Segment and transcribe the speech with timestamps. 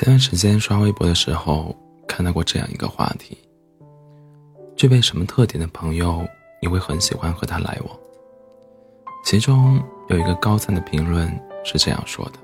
[0.00, 1.76] 前段时间刷微博的时候，
[2.08, 3.36] 看到过这样一个话题：
[4.74, 6.26] 具备什么特点的朋友，
[6.62, 7.94] 你会很喜欢和他来往？
[9.26, 9.78] 其中
[10.08, 11.28] 有一个高赞的评论
[11.66, 12.38] 是这样说的：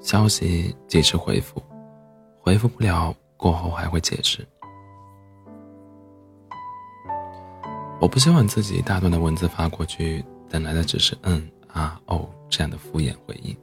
[0.00, 1.62] 消息及时回复，
[2.40, 4.42] 回复不了过后还会解释。
[8.00, 13.54] 我不希望自己大段的文字发过去，等来的只是嗯啊哦这样的敷衍回应。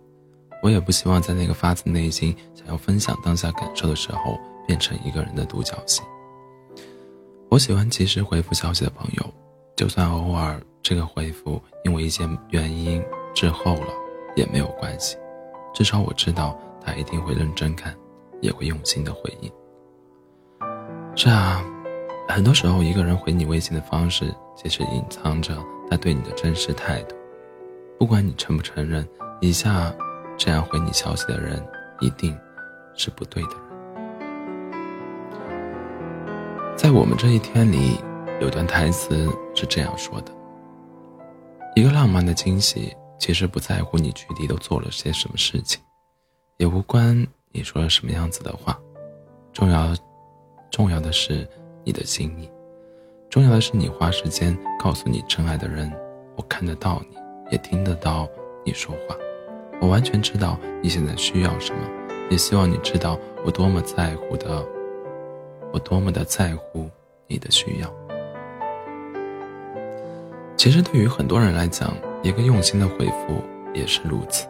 [0.66, 6.02] 我也不希望在那个发自内心想要分享当下感受的时候，变成一个人的独角戏。
[7.50, 9.34] 我喜欢及时回复消息的朋友，
[9.76, 13.00] 就算偶尔这个回复因为一些原因
[13.36, 13.94] 滞后了，
[14.36, 15.16] 也没有关系，
[15.72, 17.96] 至少我知道他一定会认真看，
[18.42, 19.52] 也会用心的回应。
[21.16, 21.64] 是啊，
[22.28, 25.56] 很多时候一个人回你微信的方式，其实隐藏着
[25.92, 27.16] 他对你的真实态度。
[28.00, 29.08] 不管你承不承认，
[29.42, 29.94] 以下。
[30.38, 31.66] 这样回你消息的人，
[32.00, 32.38] 一定
[32.94, 33.60] 是不对的人。
[36.76, 37.98] 在我们这一天里，
[38.42, 40.32] 有段台词是这样说的：
[41.76, 45.82] 一个浪漫的惊喜，其实不在乎你具体都做了些什么事情，
[46.58, 48.78] 也无关你说了什么样子的话，
[49.54, 49.96] 重要，
[50.70, 51.48] 重要的是
[51.86, 52.50] 你的心意，
[53.30, 55.92] 重要的是你花时间告诉你真爱的人，
[56.36, 57.18] 我看得到你，
[57.52, 58.28] 也听得到
[58.66, 59.16] 你说话。
[59.82, 61.82] 我完全知道你现在需要什么，
[62.30, 64.66] 也希望你知道我多么在乎的，
[65.72, 66.90] 我多么的在乎
[67.28, 67.94] 你的需要。
[70.56, 74.48] 其实对于很多人来讲，一个用心的回复也是如此，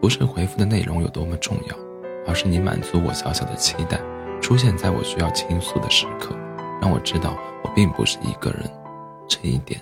[0.00, 1.76] 不是回复的内容有多么重要，
[2.26, 3.98] 而是你满足我小小的期待，
[4.42, 6.36] 出现在我需要倾诉的时刻，
[6.82, 8.68] 让我知道我并不是一个人，
[9.28, 9.80] 这一点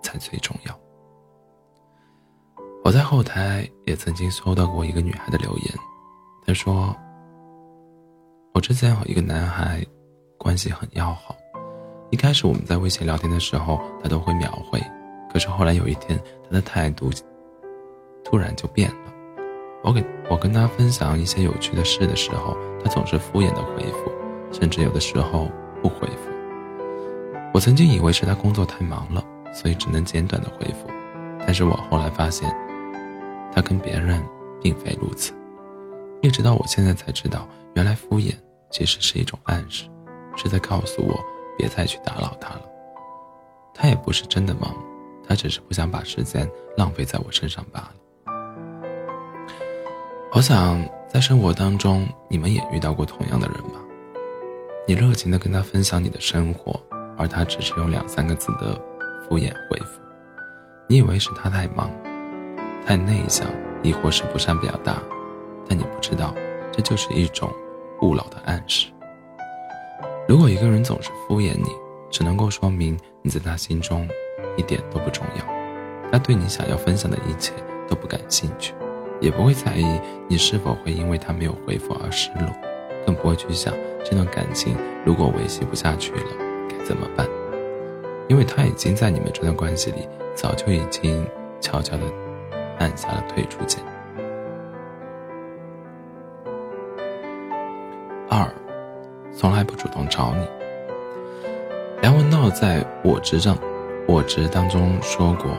[0.00, 0.87] 才最重要。
[2.88, 5.74] 我在后台也曾经收到过一个女孩的留言，
[6.46, 6.96] 她说
[8.54, 9.84] ：“我之前和一个男孩
[10.38, 11.36] 关系很要好，
[12.08, 14.82] 一开始我们在微信聊天的时候，他都会秒回，
[15.30, 17.10] 可是后来有一天，他的态度
[18.24, 19.12] 突然就变了。
[19.84, 24.10] 我给我跟他分享一些有趣的事的时候，他总是敷衍的回复，
[24.50, 25.50] 甚至有的时候
[25.82, 26.30] 不回复。
[27.52, 30.88] 我曾经以为是他工作太忙了，所以只能简短的回复，
[31.40, 32.50] 但是我后来发现。”
[33.52, 34.22] 他跟别人
[34.60, 35.32] 并非如此，
[36.22, 38.34] 一直到我现在才知道，原来敷衍
[38.70, 39.88] 其实是一种暗示，
[40.36, 41.18] 是在告诉我
[41.56, 42.62] 别再去打扰他了。
[43.74, 44.74] 他也不是真的忙，
[45.26, 47.94] 他只是不想把时间浪费在我身上罢了。
[50.32, 53.80] 我想在生活当中，你们也遇到过同样的人吧？
[54.86, 56.80] 你热情的跟他分享你的生活，
[57.16, 58.74] 而他只是用两三个字的
[59.28, 60.00] 敷衍回复，
[60.86, 61.90] 你以为是他太忙。
[62.88, 63.46] 太内向，
[63.82, 64.96] 亦或是不善表达，
[65.68, 66.34] 但你不知道，
[66.72, 67.52] 这就是一种
[68.00, 68.88] 不老的暗示。
[70.26, 71.68] 如果一个人总是敷衍你，
[72.08, 74.08] 只能够说明你在他心中
[74.56, 75.44] 一点都不重要，
[76.10, 77.52] 他对你想要分享的一切
[77.86, 78.72] 都不感兴趣，
[79.20, 79.84] 也不会在意
[80.26, 82.48] 你是否会因为他没有回复而失落，
[83.04, 84.74] 更不会去想这段感情
[85.04, 86.26] 如果维系不下去了
[86.70, 87.28] 该怎么办，
[88.28, 91.22] 因为他已经在你们这段关系里早就已经
[91.60, 92.02] 悄悄的。
[92.78, 93.82] 按下了退出键。
[98.30, 98.48] 二，
[99.34, 100.46] 从来不主动找你。
[102.00, 103.56] 梁文道在我执政，
[104.06, 105.50] 我执当中说过，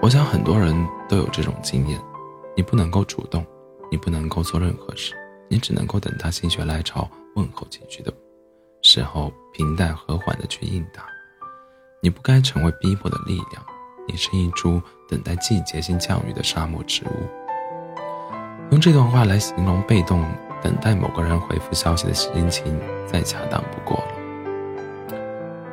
[0.00, 0.74] 我想很多人
[1.08, 2.00] 都有这种经验：
[2.56, 3.44] 你不能够主动，
[3.90, 5.14] 你不能够做任何事，
[5.48, 8.12] 你只能够等他心血来潮问候几句的
[8.82, 11.04] 时候，平淡和缓的去应答。
[12.00, 13.64] 你不该成为逼迫的力量，
[14.06, 14.80] 你是一株。
[15.08, 17.28] 等待季节性降雨的沙漠植物，
[18.72, 20.24] 用这段话来形容被动
[20.60, 25.16] 等待某个人回复消息的心情，再恰当不过了。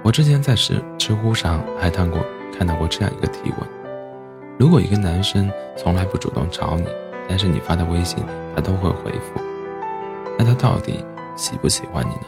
[0.03, 2.23] 我之前在知知乎上还看过
[2.55, 3.67] 看到过这样一个提问：
[4.59, 6.85] 如果一个男生从来不主动找你，
[7.27, 8.23] 但是你发的微信
[8.55, 9.41] 他都会回复，
[10.37, 11.03] 那他到底
[11.35, 12.27] 喜不喜欢你呢？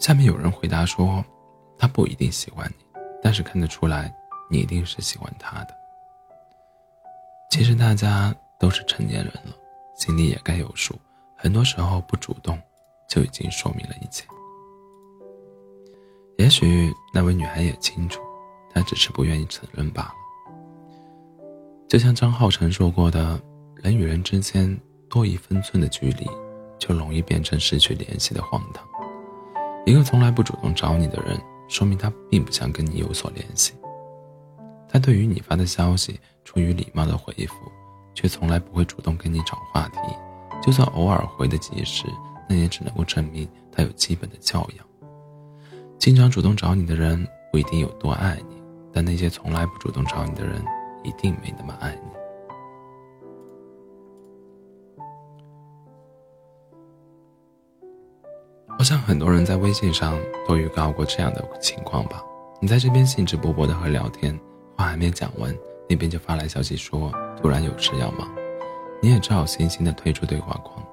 [0.00, 1.24] 下面有人回答说，
[1.78, 2.81] 他不一定喜欢你，
[3.22, 4.12] 但是看得出来。
[4.50, 5.74] 你一定是喜欢他的。
[7.50, 9.56] 其实大家都是成年人了，
[9.94, 10.94] 心里也该有数。
[11.34, 12.60] 很多时候不主动，
[13.08, 14.26] 就已经说明了一切。
[16.36, 18.20] 也许那位女孩也清楚，
[18.74, 20.14] 她只是不愿意承认罢了。
[21.88, 23.40] 就像张浩晨说过的
[23.82, 24.78] ：“人与人之间
[25.08, 26.28] 多一分寸的距离，
[26.78, 28.86] 就容易变成失去联系的荒唐。”
[29.86, 31.40] 一个从来不主动找你的人，
[31.72, 33.72] 说明他并不想跟你有所联系。
[34.86, 37.54] 他对于你发的消息出于礼貌的回复，
[38.14, 39.98] 却从来不会主动跟你找话题，
[40.62, 42.04] 就算偶尔回的及时，
[42.46, 44.86] 那也只能够证明他有基本的教养。
[45.98, 50.62] 经常主动找你的人不一定有多爱你，但那些从来不主动找你的人
[51.02, 52.21] 一定没那么爱你。
[58.82, 62.20] 我想很多人在微信上都预告过这样的情况吧？
[62.58, 64.36] 你在这边兴致勃勃的和聊天，
[64.76, 65.56] 话还没讲完，
[65.88, 68.28] 那边就发来消息说突然有事要忙，
[69.00, 70.84] 你也只好悻悻的退出对话框。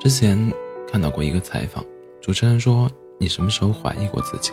[0.00, 0.52] 之前
[0.90, 1.84] 看到过一个采访，
[2.20, 4.50] 主持人说：“你什么时候怀疑过自己？”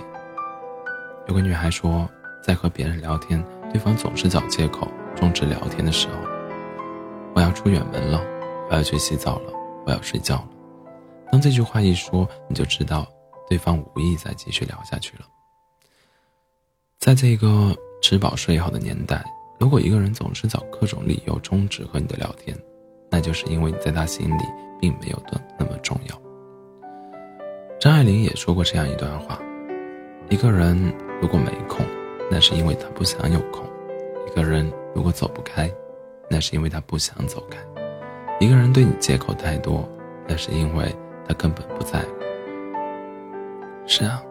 [1.27, 2.07] 有个女孩说，
[2.43, 6.13] 在和别人聊天，对方总是找借口终止聊天的时候，
[7.33, 8.21] 我要出远门了，
[8.69, 9.53] 我要去洗澡了，
[9.83, 10.49] 我要睡觉了。
[11.31, 13.07] 当这句话一说，你就知道
[13.49, 15.25] 对方无意再继续聊下去了。
[16.99, 19.23] 在这个吃饱睡好的年代，
[19.59, 22.57] 如果一个人总是找各种理由终止和你的聊天，
[23.09, 24.43] 那就是因为你在他心里
[24.79, 26.21] 并没有的那么重要。
[27.79, 29.39] 张爱玲也说过这样一段话：
[30.29, 30.75] 一个人
[31.21, 31.85] 如果没空，
[32.31, 33.63] 那是因为他不想有空；
[34.27, 35.71] 一个人如果走不开，
[36.29, 37.59] 那是因为他不想走开；
[38.39, 39.87] 一个人对你借口太多，
[40.27, 40.93] 那是因为。
[41.27, 42.07] 他根本不在乎。
[43.85, 44.21] 是啊，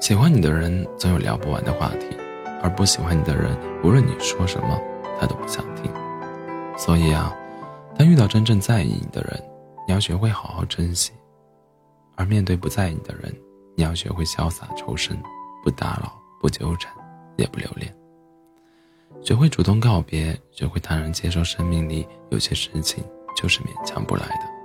[0.00, 2.16] 喜欢你的人总有聊不完的话题，
[2.62, 4.80] 而不喜欢你的人，无论你说什么，
[5.20, 5.90] 他都不想听。
[6.76, 7.34] 所以啊，
[7.96, 9.42] 当遇到真正在意你的人，
[9.86, 11.12] 你要学会好好珍惜；
[12.16, 13.34] 而面对不在意你的人，
[13.76, 15.16] 你要学会潇洒抽身，
[15.62, 16.92] 不打扰，不纠缠，
[17.36, 17.94] 也不留恋。
[19.20, 24.57] 学会主动告别，学会坦然接受生命里有些事情就是勉强不来的。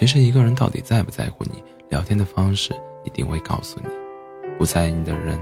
[0.00, 2.74] 其实一个人到底在不在乎你，聊天的方式
[3.04, 3.86] 一定会告诉你。
[4.56, 5.38] 不在意你的人，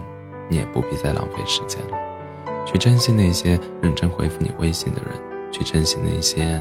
[0.48, 1.96] 你也不必再浪费时间了。
[2.66, 6.60] 去珍惜那些认真回复你微信的人，去珍惜那些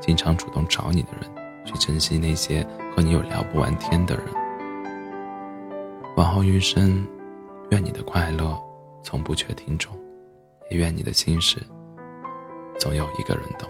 [0.00, 1.30] 经常主动找你的人，
[1.66, 4.24] 去珍惜那些和你有聊不完天的人。
[6.16, 7.06] 往后余生，
[7.72, 8.58] 愿你的快乐
[9.02, 9.94] 从不缺听众，
[10.70, 11.58] 也愿你的心事
[12.78, 13.68] 总有一个人懂。